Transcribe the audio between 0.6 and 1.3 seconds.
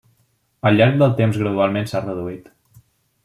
Al llarg del